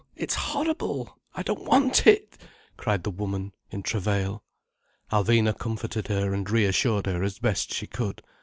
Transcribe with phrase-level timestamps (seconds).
[0.15, 1.19] It's horrible!
[1.35, 2.35] I don't want it!"
[2.75, 4.43] cried the woman in travail.
[5.11, 8.23] Alvina comforted her and reassured her as best she could.